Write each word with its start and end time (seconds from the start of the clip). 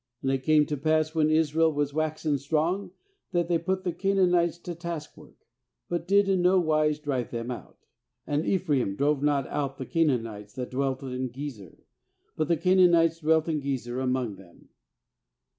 28And 0.23 0.33
it 0.33 0.43
came 0.43 0.65
to 0.65 0.77
pass, 0.77 1.13
when 1.13 1.29
Israel 1.29 1.71
was 1.71 1.93
waxen 1.93 2.39
strong, 2.39 2.89
that 3.33 3.47
they 3.47 3.59
put 3.59 3.83
the 3.83 3.91
Canaanites 3.91 4.57
to 4.57 4.73
task 4.73 5.15
work, 5.15 5.35
but 5.89 6.07
did 6.07 6.27
in 6.27 6.41
no 6.41 6.59
wise 6.59 6.97
drive 6.97 7.29
them 7.29 7.51
out. 7.51 7.77
29And 8.27 8.45
Ephraim 8.47 8.95
drove 8.95 9.21
not 9.21 9.45
out 9.45 9.77
the 9.77 9.85
Canaanites 9.85 10.53
that 10.53 10.71
dwelt 10.71 11.03
in 11.03 11.29
Gezer; 11.29 11.83
but 12.35 12.47
the 12.47 12.57
Canaanites 12.57 13.19
dwelt 13.19 13.47
in 13.47 13.61
Gezer 13.61 14.01
among 14.03 14.37
them. 14.37 14.69